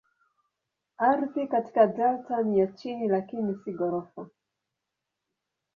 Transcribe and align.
Ardhi 0.97 1.47
katika 1.47 1.87
delta 1.87 2.41
ni 2.43 2.59
ya 2.59 2.67
chini 2.67 3.07
lakini 3.07 3.55
si 3.63 3.71
ghorofa. 3.71 4.29